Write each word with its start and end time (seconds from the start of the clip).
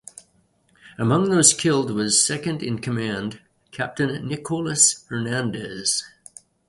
Among 0.97 1.29
those 1.29 1.53
killed 1.53 1.91
was 1.91 2.25
second-in-command, 2.25 3.39
Captain 3.71 4.27
Nicolas 4.27 5.05
Hernandez. 5.09 6.03